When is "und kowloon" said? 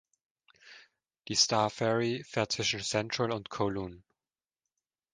3.31-4.03